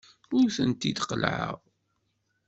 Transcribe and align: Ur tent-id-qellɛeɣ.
Ur 0.37 0.47
tent-id-qellɛeɣ. 0.55 1.55